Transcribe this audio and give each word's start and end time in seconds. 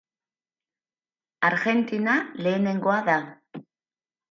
Argentina 1.51 2.17
lehenengoa 2.41 2.99
da. 3.13 3.21